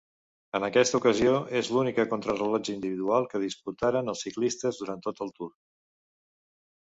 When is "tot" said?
5.09-5.21